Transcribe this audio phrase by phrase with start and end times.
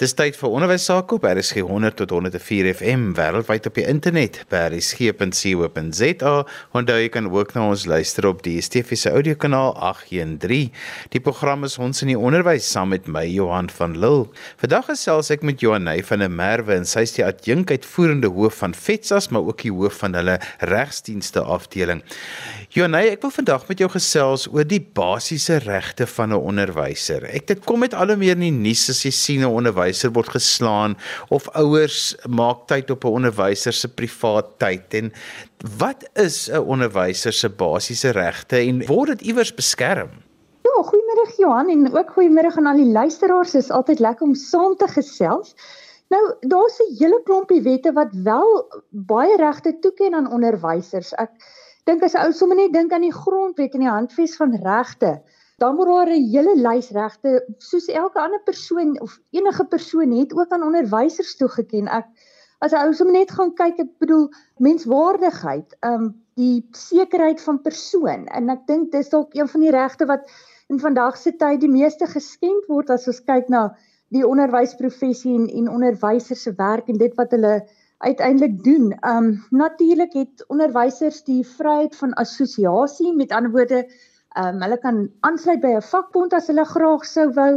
[0.00, 4.38] Dis tyd vir onderwys sake op RSG 100 tot 104 FM wêreldwyd op die internet
[4.48, 6.30] by rsg.co.za.
[6.72, 10.70] Onthou jy kan ook na ons luister op die DSTV se audiokanaal 813.
[11.12, 14.30] Die program is ons in die onderwys saam met my Johan van Lille.
[14.62, 18.62] Vandag gesels ek met Johanay van der Merwe en sy is die adjunk uitvoerende hoof
[18.62, 20.38] van FETSAS maar ook die hoof van hulle
[20.72, 22.00] regsdienste afdeling.
[22.72, 27.28] Johanay, ek wil vandag met jou gesels oor die basiese regte van 'n onderwyser.
[27.28, 29.89] Ek dit kom met al hoe meer in die nuus as jy sien 'n onderwyser
[29.90, 30.96] onderwyser word geslaan
[31.30, 35.12] of ouers maak tyd op 'n onderwyser se privaat tyd en
[35.78, 40.10] wat is 'n onderwyser se basiese regte en word dit iewers beskerm?
[40.62, 43.52] Ja, goeiemiddag Johan en ook goeiemiddag aan al die luisteraars.
[43.52, 45.54] Dit is altyd lekker om saam te gesels.
[46.08, 51.12] Nou, daar's 'n hele klompie wette wat wel baie regte toeken aan onderwysers.
[51.14, 51.30] Ek
[51.84, 55.22] dink as 'n ou sommer net dink aan die grondwet en die handves van regte
[55.60, 60.32] dan moet daar 'n hele lys regte soos elke ander persoon of enige persoon het
[60.34, 61.86] ook aan onderwysers toegeken.
[61.86, 62.06] Ek
[62.58, 67.60] as 'n ou som net gaan kyk, ek bedoel menswaardigheid, ehm um, die sekerheid van
[67.60, 70.24] persoon en ek dink dis dalk een van die regte wat
[70.68, 73.76] in vandag se tyd die meeste geskend word as ons kyk na
[74.08, 77.66] die onderwysprofessie en en onderwysers se werk en dit wat hulle
[77.98, 78.92] uiteindelik doen.
[78.92, 83.84] Ehm um, natuurlik het onderwysers die vryheid van assosiasie, met ander woorde
[84.38, 87.54] Ehm um, hulle kan aansluit by 'n vakbond as hulle graag sou wou.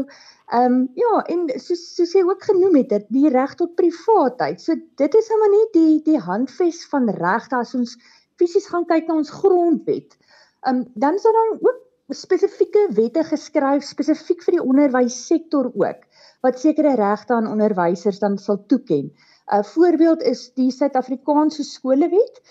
[0.58, 4.62] Ehm um, ja, en soos soos jy ook genoem het, dit die reg tot privaatheid.
[4.62, 7.98] So dit is sommer net die die handves van regte as ons
[8.42, 10.18] fisies gaan kyk na ons grondwet.
[10.66, 11.80] Ehm um, dan is daar dan ook
[12.14, 16.02] spesifieke wette geskryf spesifiek vir die onderwyssektor ook
[16.44, 19.14] wat sekere regte aan onderwysers dan sal toeken.
[19.52, 22.42] 'n Voorbeeld is die Suid-Afrikaanse skolewet.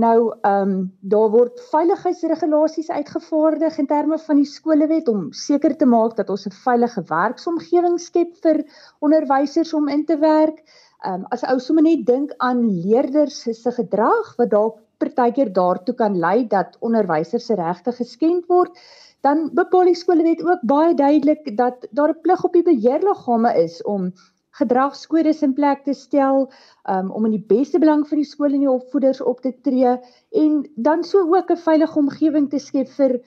[0.00, 5.84] Nou ehm um, daar word veiligheidsregulasies uitgevaardig in terme van die skolewet om seker te
[5.86, 8.62] maak dat ons 'n veilige werksomgewing skep vir
[9.00, 10.62] onderwysers om in te werk.
[11.04, 15.94] Ehm um, as ou sommer net dink aan leerders se gedrag wat dalk partykeer daartoe
[15.94, 18.72] kan lei dat onderwysers se regte geskend word,
[19.20, 23.82] dan bepaal die skolewet ook baie duidelik dat daar 'n plig op die beheerliggame is
[23.82, 24.12] om
[24.58, 26.50] gedragskodes in plek te stel
[26.90, 29.96] um, om in die beste belang van die skool en die opvoeders op te tree
[30.42, 33.20] en dan so ook 'n veilige omgewing te skep vir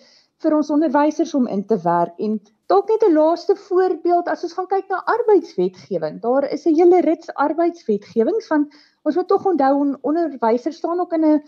[0.43, 2.19] vir ons onderwysers om in te werk.
[2.19, 6.75] En dalk net 'n laaste voorbeeld as ons gaan kyk na arbeidswetgewing daar is 'n
[6.75, 8.69] hele rits arbeidswetgewings van
[9.03, 11.41] ons moet tog onthou on, onderwysers staan ook in 'n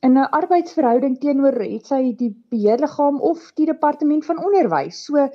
[0.00, 5.28] in 'n arbeidsverhouding teenoor het sy die beheerliggaam of die departement van onderwys so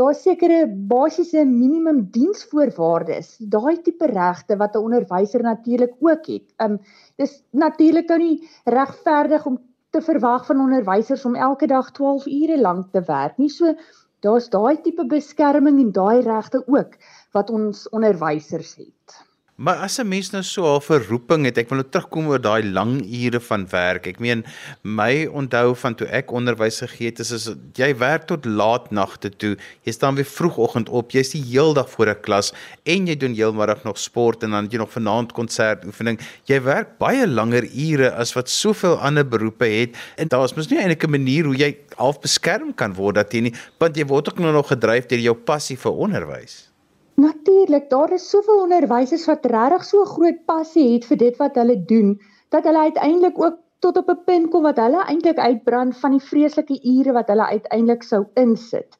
[0.00, 6.46] daar sekere basiese minimum diensvoorwaardes, daai tipe regte wat 'n onderwyser natuurlik ook het.
[6.64, 6.78] Um
[7.16, 9.58] dis natuurlik nou nie regverdig om
[9.90, 13.48] te verwag van onderwysers om elke dag 12 ure lank te werk nie.
[13.48, 13.74] So
[14.20, 16.96] daar's daai tipe beskerming en daai regte ook
[17.32, 19.31] wat ons onderwysers het.
[19.62, 22.64] Maar as 'n mens nou so 'n verroeping het, ek wil nou terugkom oor daai
[22.64, 24.06] lang ure van werk.
[24.06, 24.44] Ek meen
[24.82, 29.30] my onthou van toe ek onderwys gegee het, is as jy werk tot laat nagte
[29.30, 29.56] toe.
[29.82, 31.10] Jy staan weer vroegoggend op.
[31.10, 32.52] Jy's die heeldag voor 'n klas
[32.82, 36.18] en jy doen heelmiddag nog sport en dan jy nog vanaand konsert oefening.
[36.44, 40.78] Jy werk baie langer ure as wat soveel ander beroepe het en daar's mos nie
[40.78, 44.28] eintlik 'n manier hoe jy half beskerm kan word dat jy nie want jy word
[44.28, 46.71] ook nou nog gedryf deur jou passie vir onderwys.
[47.14, 51.76] Natuurlik, daar is soveel onderwysers wat regtig so groot passie het vir dit wat hulle
[51.84, 52.14] doen,
[52.48, 56.26] dat hulle uiteindelik ook tot op 'n punt kom wat hulle eintlik uitbrand van die
[56.30, 58.96] vreeslike ure wat hulle uiteindelik sou insit.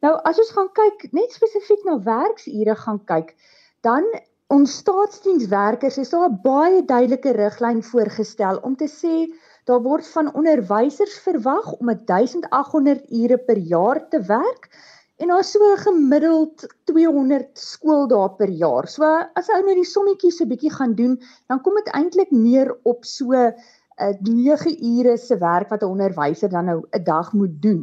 [0.00, 3.34] Nou as ons gaan kyk net spesifiek na werksure gaan kyk,
[3.80, 4.04] dan
[4.48, 9.16] ons staatsdienswerkers is daar 'n baie duidelike riglyn voorgestel om te sê
[9.64, 14.70] daar word van onderwysers verwag om 1800 ure per jaar te werk
[15.20, 18.88] En daar's so gemiddeld 200 skooldae per jaar.
[18.88, 19.04] So
[19.36, 21.18] as ou nou die sommetjies so bietjie gaan doen,
[21.52, 23.52] dan kom dit eintlik neer op so 'n
[24.00, 27.82] uh, 9 ure se werk wat 'n onderwyser dan nou 'n dag moet doen.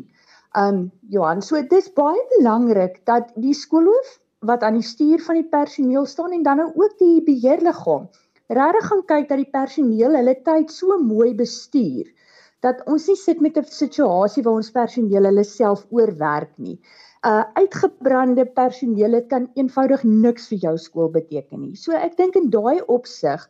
[0.57, 5.49] Um Johan, so dis baie belangrik dat die skoolhoof wat aan die stuur van die
[5.49, 8.09] personeel staan en dan nou ook die beheerliggaam
[8.47, 12.07] regtig gaan kyk dat die personeel hulle tyd so mooi bestuur
[12.65, 16.79] dat ons nie sit met 'n situasie waar ons personeel hulle self oorwerk nie
[17.25, 21.75] uh uitgebrande personeel dit kan eenvoudig niks vir jou skool beteken nie.
[21.75, 23.47] So ek dink in daai opsig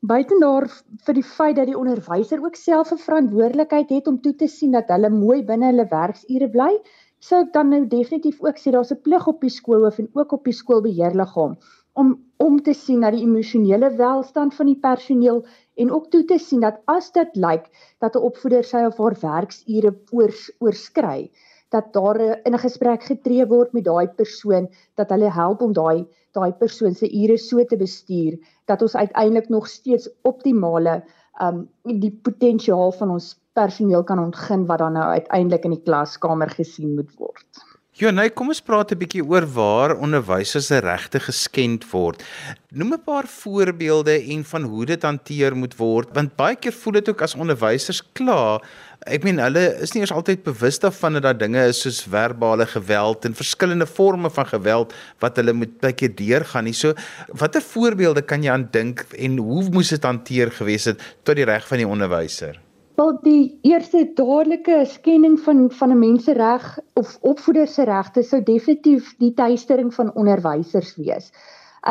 [0.00, 0.68] buiten daar
[1.06, 4.72] vir die feit dat die onderwyser ook self 'n verantwoordelikheid het om toe te sien
[4.72, 6.78] dat hulle mooi binne hulle werksure bly,
[7.18, 10.32] sou ek dan nou definitief ook sê daar's 'n plig op die skoolhoof en ook
[10.32, 11.56] op die skoolbeheerliggaam
[11.94, 15.40] om om te sien na die emosionele welstand van die personeel
[15.82, 17.64] en ook toe te sien dat as dit lyk
[18.04, 21.30] dat 'n opvoeder sy of haar werksure oors, oorskry,
[21.74, 26.06] dat daar in 'n gesprek getree word met daai persoon dat hulle help om daai
[26.32, 31.02] daai persoon se ure so te bestuur dat ons uiteindelik nog steeds optimale
[31.42, 36.50] um die potensiaal van ons personeel kan ontgin wat dan nou uiteindelik in die klaskamer
[36.50, 37.64] gesien moet word.
[37.98, 42.22] Ja, nee, kom ons praat 'n bietjie oor waar onderwysers se regte geskend word.
[42.70, 46.92] Noem 'n paar voorbeelde en van hoe dit hanteer moet word, want baie keer voel
[46.92, 48.60] dit ook as onderwysers kla.
[49.02, 52.66] Ek meen hulle is nie eers altyd bewus daarvan dat daar dinge is soos verbale
[52.66, 56.72] geweld en verskillende forme van geweld wat hulle moet baie keer deurgaan nie.
[56.72, 56.94] So,
[57.34, 61.44] watter voorbeelde kan jy aan dink en hoe moes dit hanteer gewees het tot die
[61.44, 62.67] reg van die onderwyser?
[62.98, 66.64] Wel die eerste dadelike skenning van van 'n mensereg
[66.98, 71.28] of opvoeder se regte sou definitief die tuistering van onderwysers wees.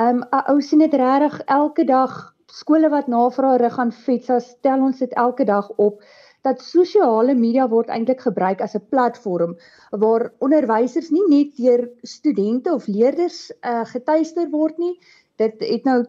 [0.02, 4.84] Um 'n ou sien dit regtig elke dag skole wat navraag rig aan FETSA stel
[4.90, 6.04] ons dit elke dag op
[6.42, 9.56] dat sosiale media word eintlik gebruik as 'n platform
[9.92, 15.00] waar onderwysers nie net deur studente of leerders uh, getuister word nie,
[15.38, 16.04] dit het nou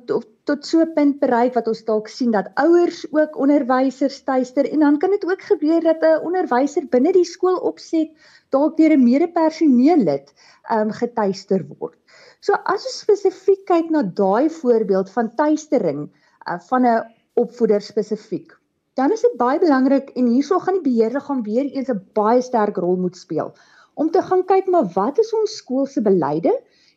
[0.49, 4.85] tot, so 'n punt bereik wat ons dalk sien dat ouers ook onderwysers tuister en
[4.85, 8.11] dan kan dit ook gebeur dat 'n onderwyser binne die skool opset
[8.57, 10.33] dalk deur 'n mede-personeellid
[10.77, 11.99] um getuister word.
[12.41, 17.05] So as ons spesifiek kyk na daai voorbeeld van tuistering uh, van 'n
[17.35, 18.53] opvoeder spesifiek,
[18.95, 22.77] dan is dit baie belangrik en hierso gaan die beheerliggaam weer eens 'n baie sterk
[22.77, 23.53] rol moet speel
[23.95, 26.53] om te gaan kyk maar wat is ons skool se beleide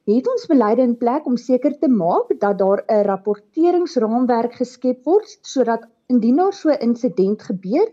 [0.09, 5.37] het ons beleide in plek om seker te maak dat daar 'n rapporteringsraamwerk geskep word
[5.41, 7.87] sodat indien daar so 'n insident gebeur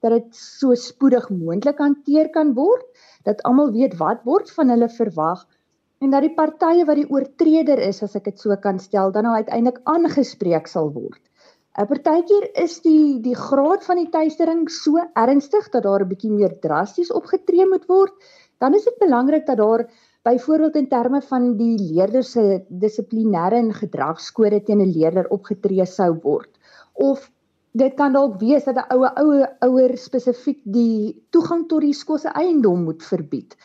[0.00, 2.84] dat dit so spoedig moontlik hanteer kan word
[3.24, 5.46] dat almal weet wat word van hulle verwag
[6.02, 9.28] en dat die partye wat die oortreder is as ek dit so kan stel dan
[9.28, 11.22] nou uiteindelik aangespreek sal word.
[11.78, 16.30] 'n Partykeer is die die graad van die tuistering so ernstig dat daar 'n bietjie
[16.30, 18.12] meer drasties opgetree moet word.
[18.58, 19.86] Dan is dit belangrik dat daar
[20.22, 26.12] byvoorbeeld in terme van die leerders se dissiplinêre en gedragskode teen 'n leerder opgetree sou
[26.22, 26.58] word
[26.94, 27.30] of
[27.72, 32.18] dit kan dalk wees dat 'n oue oue ouer spesifiek die toegang tot die skool
[32.18, 33.56] se eiendom moet verbied.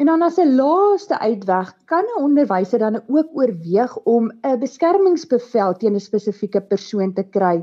[0.00, 5.74] En dan as 'n laaste uitweg kan 'n onderwyser dan ook oorweeg om 'n beskermingsbevel
[5.74, 7.56] teen 'n spesifieke persoon te kry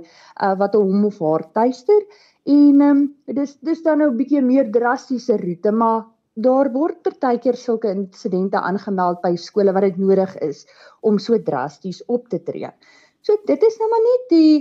[0.43, 2.01] uh, wat hom of haar tuister.
[2.43, 6.05] En ehm um, dis dis dan nou 'n bietjie meer drastiese roete, maar
[6.37, 10.65] daar word partykeer sulke insidente aangemeld by skole wat dit nodig is
[11.01, 12.69] om so drasties op te tree.
[13.25, 14.51] So dit is nou maar net die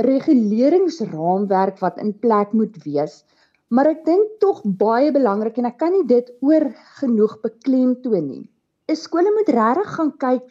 [0.00, 3.20] reguleringsraamwerk wat in plek moet wees.
[3.70, 6.66] Maar ek dink tog baie belangrik en ek kan nie dit oor
[6.98, 8.46] genoeg beklemtoon nie.
[8.90, 10.48] Is skole moet regtig gaan kyk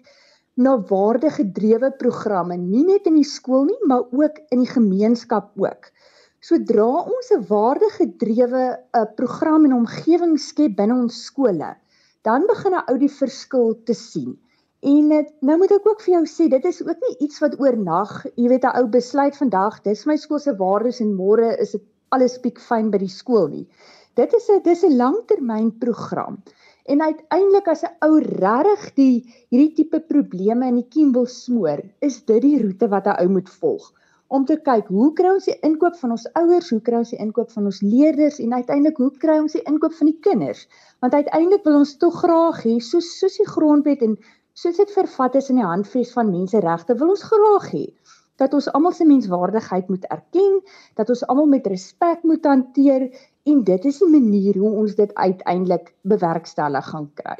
[0.59, 5.91] na waardegedrewe programme, nie net in die skool nie, maar ook in die gemeenskap ook.
[6.47, 6.83] Sodra
[7.13, 11.71] ons 'n waardegedrewe 'n uh, program en omgewing skep binne ons skole,
[12.27, 14.37] dan begin 'n ou die verskil te sien.
[14.91, 17.59] En het, nou moet ek ook vir jou sê, dit is ook nie iets wat
[17.59, 21.75] oornag, jy weet 'n ou besluit vandag, dis my skool se waardes en môre is
[21.75, 23.67] dit alles piek fyn by die skool nie.
[24.15, 26.39] Dit is 'n dis 'n langtermynprogram.
[26.87, 29.15] En uiteindelik as 'n ou regtig die
[29.51, 33.27] hierdie tipe probleme in die kiem wil smoor, is dit die roete wat 'n ou
[33.27, 33.91] moet volg
[34.29, 37.21] om te kyk hoe kry ons die inkoop van ons ouers, hoe kry ons die
[37.23, 40.67] inkoop van ons leerders en uiteindelik hoe kry ons die inkoop van die kinders?
[41.01, 44.17] Want uiteindelik wil ons tog graag hê soos soos die grondwet en
[44.53, 47.85] soos dit vervat is in die handves van menseregte, wil ons graag hê
[48.39, 50.61] dat ons almal se menswaardigheid moet erken,
[50.95, 53.09] dat ons almal met respek moet hanteer
[53.49, 57.39] en dit is die manier hoe ons dit uiteindelik bewerkstellig gaan kry.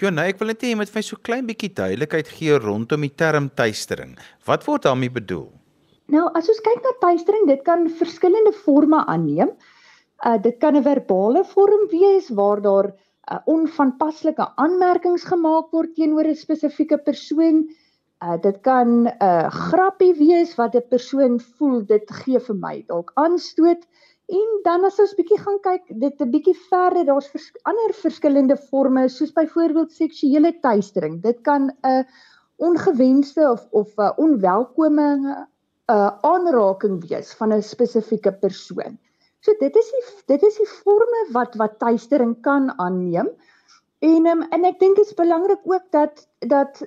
[0.00, 3.02] Nee, ek wil net hê jy moet vir my so klein bietjie duidelikheid gee rondom
[3.04, 4.14] die term tuistering.
[4.48, 5.50] Wat word daarmee bedoel?
[6.10, 9.52] Nou, as ons kyk na tuistering, dit kan verskillende forme aanneem.
[10.26, 16.26] Uh dit kan 'n verbale vorm wees waar daar uh, onvanpaslike aanmerkings gemaak word teenoor
[16.26, 17.62] 'n spesifieke persoon.
[18.26, 22.84] Uh dit kan 'n uh, grappie wees wat 'n persoon voel dit gee vir my
[22.88, 23.86] dalk aanstoot.
[24.28, 28.56] En dan as ons bietjie gaan kyk, dit 'n bietjie verder, daar's vers ander verskillende
[28.56, 31.22] forme soos byvoorbeeld seksuele tuistering.
[31.22, 32.02] Dit kan 'n uh,
[32.56, 35.46] ongewenste of of 'n uh, onwelkome
[35.90, 38.98] 'n aanraking wees van 'n spesifieke persoon.
[39.40, 43.30] So dit is die dit is die forme wat wat tuistering kan aanneem.
[44.00, 46.82] En um, en ek dink dit is belangrik ook dat dat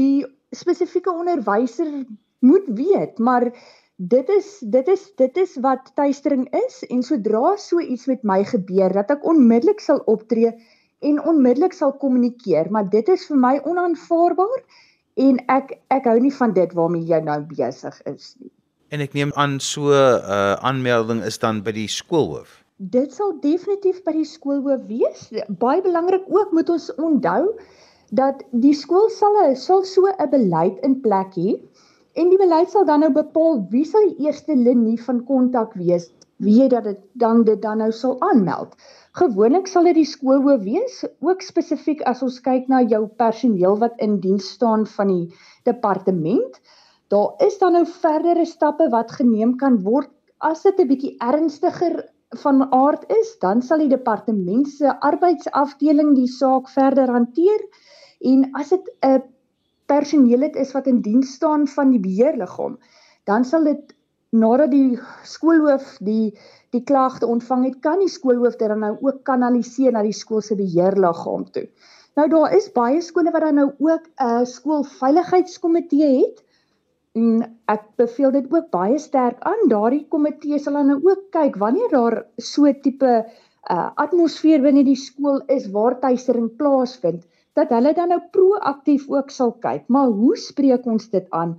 [0.00, 1.90] die spesifieke onderwyser
[2.38, 3.50] moet weet, maar
[3.96, 8.42] dit is dit is dit is wat tuistering is en sodra so iets met my
[8.44, 10.52] gebeur dat ek onmiddellik sal optree
[11.00, 14.60] en onmiddellik sal kommunikeer, maar dit is vir my onaanvaarbaar
[15.16, 18.52] en ek ek hou nie van dit waarmee jy nou besig is nie.
[18.94, 22.62] En ek neem aan so 'n uh, aanmelding is dan by die skoolhoof.
[22.76, 25.30] Dit sal definitief by die skoolhoof wees.
[25.48, 27.56] Baie belangrik ook moet ons onthou
[28.10, 31.58] dat die skool sal sal so 'n beleid in plek hê
[32.14, 36.10] en die beleid sal dan nou bepaal wie sal die eerste linie van kontak wees,
[36.36, 38.74] wie dat dit dan dit dan nou sal aanmeld.
[39.16, 43.96] Gewoonlik sal dit die skoolhoof wees, ook spesifiek as ons kyk na jou personeel wat
[44.04, 46.60] in diens staan van die departement.
[47.08, 50.10] Daar is dan nou verdere stappe wat geneem kan word
[50.44, 52.04] as dit 'n bietjie ernstiger
[52.42, 57.60] van aard is, dan sal die departement se arbeidsafdeling die saak verder hanteer
[58.20, 59.22] en as dit 'n
[59.86, 62.78] personeel is wat in diens staan van die beheerliggaam,
[63.24, 63.95] dan sal dit
[64.30, 66.38] nadat die skoolhoof die
[66.74, 70.42] die klagte ontvang het, kan die skoolhoof dit dan nou ook kanaliseer na die skool
[70.42, 71.68] se beheerliggaam toe.
[72.16, 76.42] Nou daar is baie skole wat dan nou ook 'n skoolveiligheidskomitee het
[77.16, 79.68] En ek beveel dit ook baie sterk aan.
[79.72, 84.98] Daardie komitee sal dan nou ook kyk wanneer daar so tipe uh, atmosfeer binne die
[85.00, 87.24] skool is waar tuisering plaasvind,
[87.56, 89.86] dat hulle dan nou proaktief ook sal kyk.
[89.88, 91.56] Maar hoe spreek ons dit aan?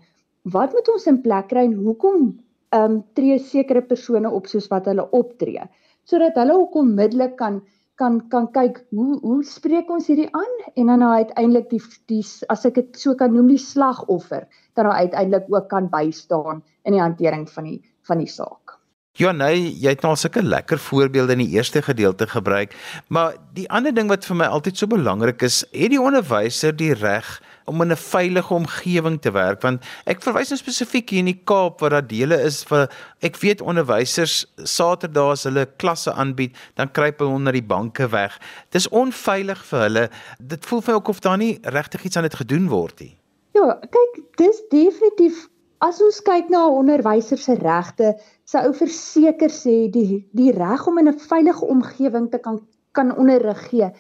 [0.57, 2.29] Wat moet ons in plek kry en hoekom
[2.75, 5.63] ehm um, tree sekere persone op soos wat hulle optree?
[6.03, 7.61] Sodat hulle ook onmiddellik kan
[7.97, 11.81] kan kan kyk hoe hoe spreek ons hierdie aan en dan uiteindelik die
[12.11, 14.45] die as ek dit so kan noem die slagoffer
[14.77, 18.77] dan uiteindelik ook kan bystaan in die hantering van die van die saak.
[19.17, 22.75] Nee, jy het nou sulke lekker voorbeelde in die eerste gedeelte gebruik,
[23.09, 26.93] maar die ander ding wat vir my altyd so belangrik is, het die onderwyser die
[26.93, 31.31] reg om in 'n veilige omgewing te werk want ek verwys nou spesifiek hier in
[31.31, 32.87] die Kaap waar daar dele is vir
[33.21, 38.39] ek weet onderwysers Saterdae as hulle klasse aanbied dan kruip hulle onder die banke weg.
[38.71, 40.09] Dis onveilig vir hulle.
[40.39, 43.17] Dit voel vir my ook of daar nie regtig iets aan dit gedoen word nie.
[43.53, 45.47] Ja, kyk, dis definitief
[45.79, 50.87] as ons kyk na 'n onderwyser se regte, sou ou verseker sê die die reg
[50.87, 53.91] om in 'n veilige omgewing te kan kan onderrig gee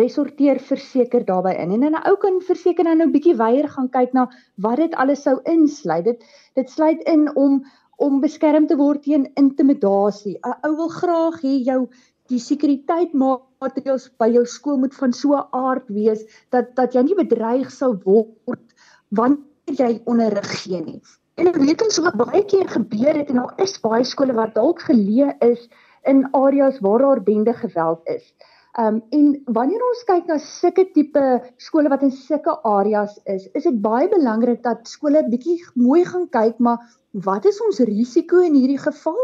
[0.00, 1.72] resorteer verseker daarbey in.
[1.72, 5.22] En 'n ou kan verseker dan nou bietjie weier gaan kyk na wat dit alles
[5.22, 6.04] sou insluit.
[6.04, 7.64] Dit dit sluit in om
[7.96, 10.38] om beskerm te word teen intimidasie.
[10.44, 11.88] 'n ou wil graag hê jou
[12.28, 17.14] die sekuriteitmaatreëls by jou skool moet van so 'n aard wees dat dat jy nie
[17.14, 18.74] bedreig sou word
[19.10, 21.00] wanneer jy onderrig gee nie.
[21.36, 24.54] En ek weet ons wat baie keer gebeur het en daar is baie skole wat
[24.54, 25.68] dalk geleë is
[26.12, 28.34] in areas waar daar bende geweld is.
[28.76, 31.24] Um en wanneer ons kyk na sulke tipe
[31.66, 36.26] skole wat in sulke areas is, is dit baie belangrik dat skole bietjie mooi gaan
[36.28, 36.82] kyk maar
[37.28, 39.22] wat is ons risiko in hierdie geval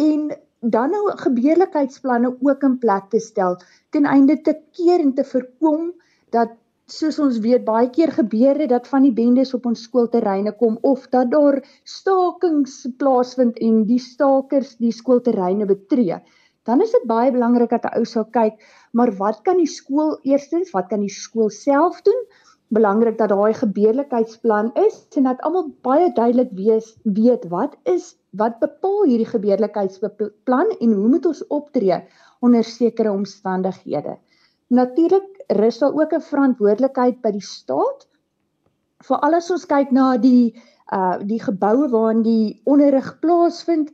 [0.00, 0.30] en
[0.76, 3.58] dan nou gebeurlikheidsplanne ook in plek te stel
[3.92, 5.92] ten einde te keer en te voorkom
[6.32, 10.52] dat soos ons weet baie keer gebeur dit dat van die bendes op ons skoolterreine
[10.56, 16.20] kom of dat daar stakings plaasvind en die stakers die skoolterreine betree.
[16.66, 18.58] Dan is dit baie belangrik dat 'n ou sal kyk,
[18.92, 22.20] maar wat kan die skool eerstens, wat kan die skool self doen?
[22.74, 28.58] Belangrik dat daai gebeurlikheidsplan is en dat almal baie duidelik wees weet wat is wat
[28.58, 32.02] bepaal hierdie gebeurlikheidsplan en hoe moet ons optree
[32.40, 34.18] onder sekere omstandighede.
[34.68, 38.08] Natuurlik rus daar ook 'n verantwoordelikheid by die staat.
[39.04, 40.54] Veral as ons kyk na die
[40.92, 43.92] uh die geboue waarin die onderrig plaasvind,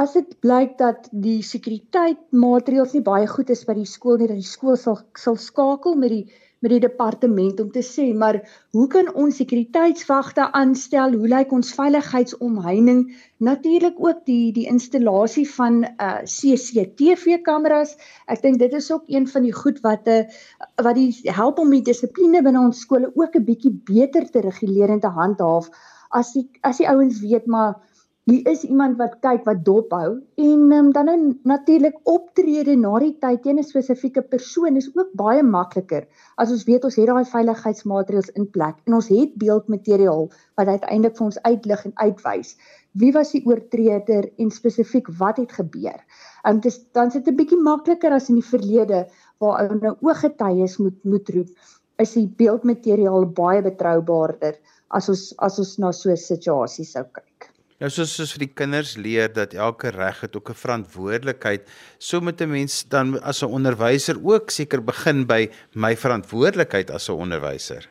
[0.00, 4.40] as dit blyk dat die sekuriteitmaatreëls nie baie goed is by die skool nie, dat
[4.40, 6.24] die skool sal sal skakel met die
[6.64, 8.38] met die departement om te sê, maar
[8.72, 11.12] hoe kan ons sekuriteitswagte aanstel?
[11.12, 13.02] Hoe lyk ons veiligheidsomheining?
[13.44, 17.98] Natuurlik ook die die installasie van uh CCTV kameras.
[18.32, 21.60] Ek dink dit is ook een van die goed wat 'n uh, wat die help
[21.60, 25.68] om die dissipline binne ons skole ook 'n bietjie beter te reguleer en te handhaaf
[26.14, 27.74] as die as die ouens weet maar
[28.30, 30.10] Hier is iemand wat kyk wat dop hou
[30.42, 31.16] en um, dan nou
[31.50, 36.06] natuurlik optrede na die tyd teen 'n spesifieke persoon is ook baie makliker
[36.44, 40.24] as ons weet ons het daai veiligheidsmaatreëls in plek en ons het beeldmateriaal
[40.56, 42.56] wat uiteindelik vir ons uitlig en uitwys
[43.04, 46.00] wie was die oortreder en spesifiek wat het gebeur.
[46.48, 49.04] Um dis dan sit 'n bietjie makliker as in die verlede
[49.38, 51.52] waar ou nou ooggetuies moet moet roep
[51.98, 54.56] is die beeldmateriaal baie betroubaarder
[54.88, 57.53] as ons as ons na so 'n situasie sou kyk.
[57.82, 61.66] Nou soos soos vir die kinders leer dat elke reg het ook 'n verantwoordelikheid,
[61.98, 67.08] so moet 'n mens dan as 'n onderwyser ook seker begin by my verantwoordelikheid as
[67.08, 67.88] 'n onderwyser.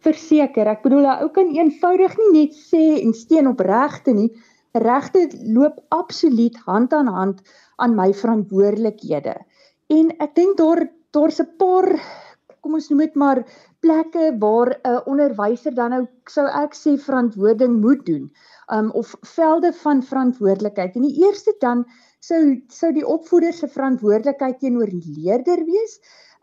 [0.00, 4.32] Verseker, ek bedoel ou kan eenvoudig nie net sê en steen op regte nie.
[4.72, 7.42] Regte loop absoluut hand aan hand
[7.76, 9.36] aan my verantwoordelikhede.
[9.88, 12.00] En ek dink daar daar's 'n paar
[12.66, 13.44] kom ons noem dit maar
[13.86, 16.04] plekke waar 'n onderwyser dan nou
[16.36, 18.24] sou ek sê verantwoording moet doen
[18.74, 20.96] um, of velde van verantwoordelikheid.
[20.96, 21.84] En die eerste dan
[22.20, 26.00] sou sou die opvoeder se verantwoordelikheid teenoor die leerder wees.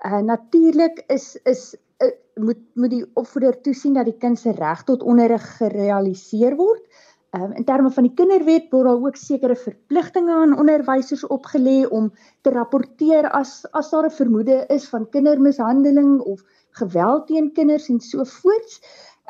[0.08, 4.84] Uh natuurlik is is uh, moet moet die opvoeder toesien dat die kind se reg
[4.84, 6.88] tot onderrig gerealiseer word.
[7.34, 12.12] Um, in terme van die kinderwet word daar ook sekere verpligtinge aan onderwysers opgelê om
[12.46, 16.44] te rapporteer as as daar 'n vermoede is van kindermishandeling of
[16.80, 18.80] geweld teen kinders en so voorts.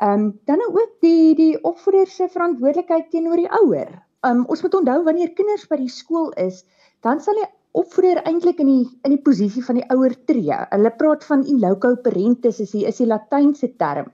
[0.02, 3.90] Ehm um, dan nou ook die die opvoeder se verantwoordelikheid teenoor die ouer.
[4.24, 6.64] Ehm um, ons moet onthou wanneer kinders by die skool is,
[7.00, 10.58] dan sal die opvoeder eintlik in die in die posisie van die ouer tree.
[10.70, 14.10] Hulle praat van in loco parentis is die is die latynse term.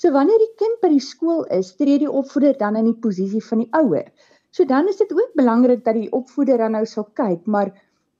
[0.00, 3.42] So wanneer die kind by die skool is, tree die opvoeder dan in die posisie
[3.44, 4.06] van die ouer.
[4.50, 7.70] So dan is dit ook belangrik dat die opvoeder dan nou sal kyk, maar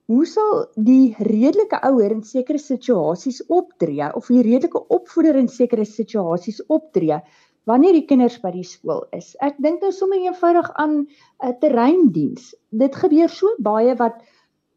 [0.09, 5.85] hoe sal die redelike ouer in sekere situasies optree of die redelike opvoeder in sekere
[5.85, 7.21] situasies optree
[7.69, 9.35] wanneer die kinders by die skool is.
[9.45, 11.07] Ek dink nou sommer eenvoudig aan 'n
[11.45, 12.55] uh, terreindiens.
[12.71, 14.17] Dit gebeur so baie wat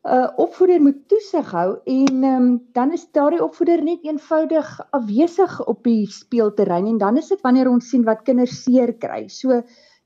[0.05, 5.67] 'n uh, opvoeder moet toesig hou en um, dan is daardie opvoeder net eenvoudig afwesig
[5.67, 9.29] op die speelterrein en dan is dit wanneer ons sien wat kinders seer kry.
[9.29, 9.63] So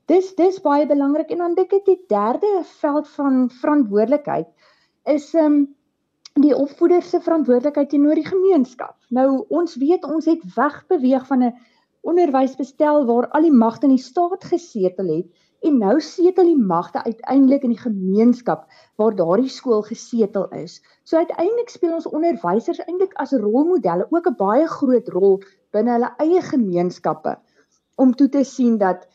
[0.07, 4.47] dis dis baie belangrik en dan dink ek die derde veld van verantwoordelikheid
[5.09, 5.59] is ehm um,
[6.39, 8.95] die opvoeder se verantwoordelikheid teenoor die gemeenskap.
[9.11, 11.55] Nou ons weet ons het wegbeweeg van 'n
[12.01, 15.27] onderwysbestel waar al die magte in die staat gesetel het
[15.67, 20.79] en nou setel die magte uiteindelik in die gemeenskap waar daardie skool gesetel is.
[21.03, 26.15] So uiteindelik speel ons onderwysers eintlik as rolmodelle ook 'n baie groot rol binne hulle
[26.19, 27.39] eie gemeenskappe
[27.97, 29.09] om toe te sien dat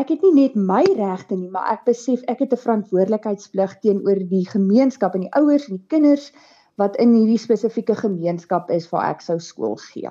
[0.00, 4.20] ek het nie net my regte nie, maar ek besef ek het 'n verantwoordelikheidsplig teenoor
[4.30, 6.32] die gemeenskap en die ouers en die kinders
[6.76, 10.10] wat in hierdie spesifieke gemeenskap is waar ek sou skool gee.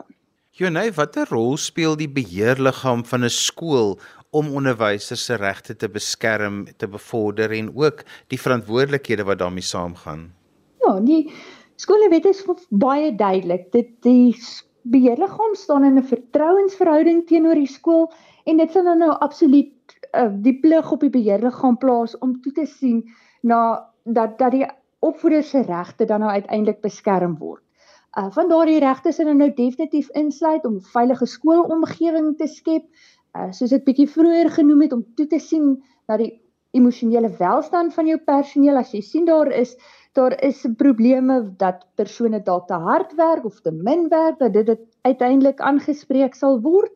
[0.56, 4.00] Jonay, watter rol speel die beheerliggaam van 'n skool
[4.32, 10.34] om onderwysers se regte te beskerm, te bevorder en ook die verantwoordelikhede wat daarmee saamgaan?
[10.80, 11.32] Ja, die
[11.76, 13.72] skolewet is baie duidelik.
[13.72, 14.36] Dit die
[14.82, 18.12] beheerliggaam staan in 'n vertrouensverhouding teenoor die skool
[18.46, 22.66] en dit sal nou absoluut uh, die plig op die beheerliggaam plaas om toe te
[22.70, 23.04] sien
[23.42, 23.60] na
[24.04, 24.66] dat dat die
[25.06, 27.64] opvoeder se regte dan nou uiteindelik beskerm word.
[28.18, 32.86] Uh van daardie regte is nou definitief insluit om 'n veilige skoolomgewing te skep,
[33.36, 36.42] uh soos ek bietjie vroeër genoem het om toe te sien dat die
[36.72, 39.76] emosionele welstand van jou personeel as jy sien daar is
[40.16, 44.80] daar is probleme dat persone dalk te hard werk of te min werk dat dit
[45.02, 46.92] uiteindelik aangespreek sal word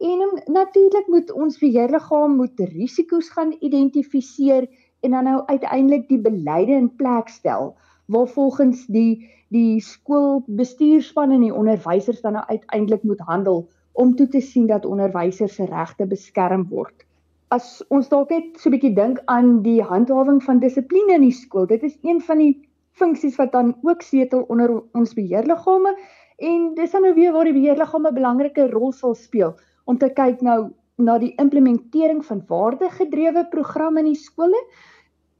[0.00, 4.64] En natuurlik moet ons beheerliggaam moet risiko's gaan identifiseer
[5.00, 7.74] en dan nou uiteindelik die beleide in plek stel
[8.06, 14.28] waar volgens die die skoolbestuurspan en die onderwysers dan nou uiteindelik moet handel om toe
[14.28, 17.04] te sien dat onderwysers se regte beskerm word.
[17.48, 21.38] As ons dalk net so 'n bietjie dink aan die handhawing van dissipline in die
[21.42, 25.96] skool, dit is een van die funksies wat dan ook setel onder ons beheerliggame
[26.38, 29.56] en dis dan nou weer waar die beheerliggame 'n belangrike rol sal speel
[29.90, 30.60] om te kyk nou
[31.00, 34.58] na die implementering van waardegedrewe programme in die skole.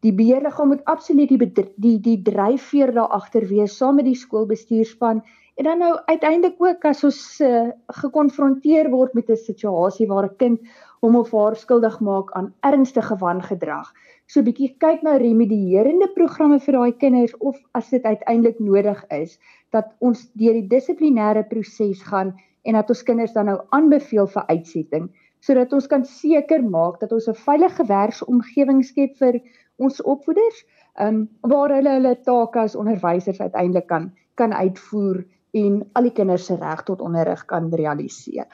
[0.04, 5.20] Die beheerliggaam moet absoluut die die die dryfveer daar agter wees saam met die skoolbestuurspan
[5.60, 7.66] en dan nou uiteindelik ook as ons uh,
[8.00, 10.60] gekonfronteer word met 'n situasie waar 'n kind
[11.04, 13.92] hom of haar skuldig maak aan ernstige wangedrag.
[14.26, 19.04] So 'n bietjie kyk na remedierende programme vir daai kinders of as dit uiteindelik nodig
[19.10, 19.38] is
[19.70, 24.46] dat ons deur die dissiplinêre proses gaan en dat ons kinders dan nou aanbeveel vir
[24.48, 29.40] uitsetting sodat ons kan seker maak dat ons 'n veilige werksomgewing skep vir
[29.78, 30.64] ons opvoeders
[31.00, 36.46] um, waar hulle hulle take as onderwysers uiteindelik kan kan uitvoer en al die kinders
[36.46, 38.46] se reg tot onderrig kan realiseer.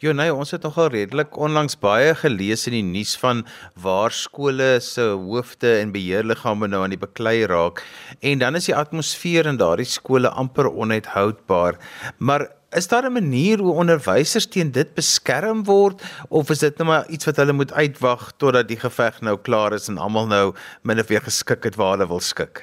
[0.00, 3.42] Jo nee, ons het nogal redelik onlangs baie gelees in die nuus van
[3.76, 7.82] waar skole se hoofde en beheerliggame nou aan die beklei raak
[8.24, 11.76] en dan is die atmosfeer in daardie skole amper onuithoudbaar.
[12.18, 16.86] Maar Is daar 'n manier hoe onderwysers teen dit beskerm word of is dit net
[16.86, 20.54] maar iets wat hulle moet uitwag totdat die geveg nou klaar is en almal nou
[20.82, 22.62] min of meer geskik het waar hulle wil skik?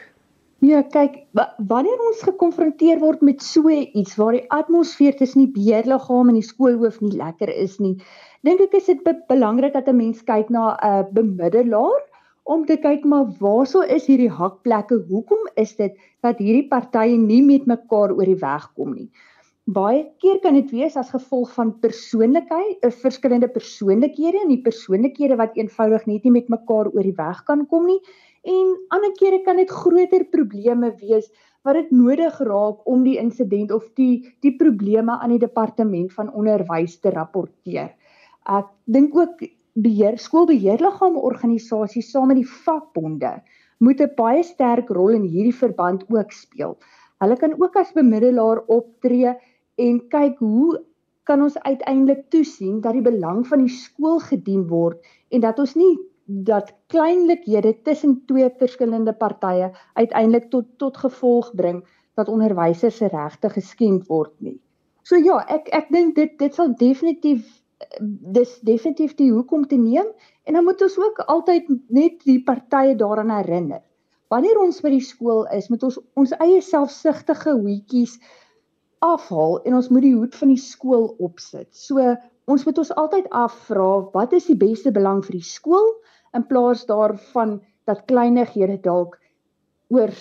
[0.60, 6.30] Ja, kyk, wanneer ons gekonfronteer word met so iets waar die atmosfeer tussen die beheerliggaam
[6.30, 7.98] en die skoolhoof nie lekker is nie,
[8.48, 12.02] dink ek is dit be belangrik dat 'n mens kyk na 'n uh, bemiddelaar
[12.46, 15.04] om te kyk maar waarso is hierdie hakplekke?
[15.10, 19.12] Hoekom is dit dat hierdie partye nie met mekaar oor die weg kom nie?
[19.68, 25.36] Baie keer kan dit wees as gevolg van persoonlikheid, 'n verskillende persoonlikhede en die persoonlikhede
[25.42, 28.00] wat eenvoudig net nie met mekaar oor die weg kan kom nie.
[28.48, 31.28] En ander kere kan dit groter probleme wees
[31.66, 36.32] wat dit nodig raak om die insident of die die probleme aan die departement van
[36.32, 37.92] onderwys te rapporteer.
[38.48, 39.44] Ek dink ook
[39.76, 43.42] beheer skoolbeheerliggame organisasies saam met die vakbonde
[43.80, 46.78] moet 'n baie sterk rol in hierdie verband ook speel.
[47.20, 49.36] Hulle kan ook as bemiddelaar optree
[49.78, 50.84] en kyk hoe
[51.28, 55.76] kan ons uiteindelik toesien dat die belang van die skool gedien word en dat ons
[55.80, 55.96] nie
[56.28, 61.84] dat kleinlikhede tussen twee verskillende partye uiteindelik tot tot gevolg bring
[62.20, 64.58] dat onderwysers se regte geskend word nie.
[65.04, 67.46] So ja, ek ek dink dit dit sal definitief
[68.38, 70.10] dis definitief die hoekom te neem
[70.44, 73.84] en dan moet ons ook altyd net die partye daaraan herinner.
[74.28, 78.18] Wanneer ons by die skool is, moet ons ons eie selfsugtige hoetjies
[79.06, 81.70] afhaal en ons moet die hoed van die skool opsit.
[81.76, 82.02] So
[82.48, 85.90] ons moet ons altyd afvra wat is die beste belang vir die skool
[86.36, 89.18] in plaas daarvan dat kleinighede dalk
[89.94, 90.12] oor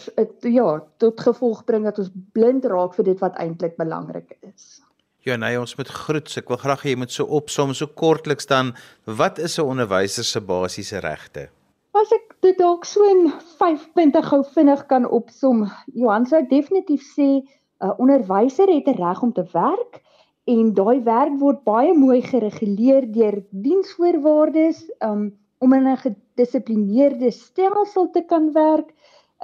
[0.46, 0.68] ja
[1.02, 4.80] tot gevolg bring dat ons blind raak vir dit wat eintlik belangrik is.
[5.26, 6.30] Ja nee, ons moet groet.
[6.38, 10.24] Ek wil graag hê jy moet so opsom so kortliks dan wat is 'n onderwyser
[10.24, 11.48] se basiese regte?
[11.94, 17.02] As ek dit dalk so in 5 punte gou vinnig kan opsom, Johan sou definitief
[17.02, 17.42] sê
[17.80, 20.02] 'n uh, onderwyser het 'n reg om te werk
[20.44, 25.24] en daai werk word baie mooi gereguleer deur diensvoorwaardes um,
[25.58, 28.94] om in 'n gedissiplineerde stelsel te kan werk.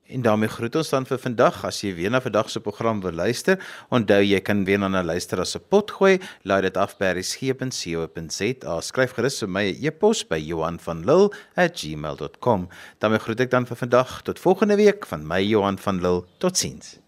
[0.07, 1.65] En daarmee groet ons dan vir vandag.
[1.65, 3.59] As jy weer na vandag se program wil luister,
[3.91, 6.19] onthou jy kan weer na luister as 'n pot gooi.
[6.45, 8.81] Laai dit af by resgep.co.za.
[8.81, 12.69] Skryf gerus vir my 'n e e-pos by Johan van Lille@gmail.com.
[12.99, 16.25] daarmee groet ek dan vir vandag tot volgende week van my Johan van Lille.
[16.38, 17.02] Totsiens.